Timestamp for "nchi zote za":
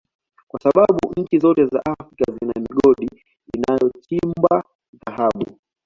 1.17-1.85